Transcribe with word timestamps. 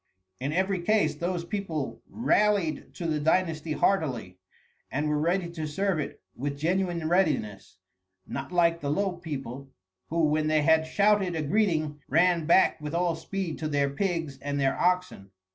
In 0.39 0.51
every 0.51 0.79
case 0.81 1.13
those 1.13 1.45
people 1.45 2.01
rallied 2.09 2.91
to 2.95 3.05
the 3.05 3.19
dynasty 3.19 3.73
heartily, 3.73 4.39
and 4.89 5.07
were 5.07 5.19
ready 5.19 5.47
to 5.51 5.67
serve 5.67 5.99
it 5.99 6.19
with 6.35 6.57
genuine 6.57 7.07
readiness; 7.07 7.77
not 8.25 8.51
like 8.51 8.81
the 8.81 8.89
low 8.89 9.11
people, 9.11 9.69
who 10.09 10.21
when 10.23 10.47
they 10.47 10.63
had 10.63 10.87
shouted 10.87 11.35
a 11.35 11.43
greeting 11.43 12.01
ran 12.09 12.47
back 12.47 12.81
with 12.81 12.95
all 12.95 13.13
speed 13.15 13.59
to 13.59 13.67
their 13.67 13.91
pigs 13.91 14.39
and 14.39 14.59
their 14.59 14.75
oxen. 14.75 15.29